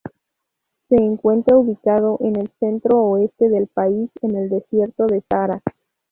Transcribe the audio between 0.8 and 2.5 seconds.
Se encuentra ubicado en el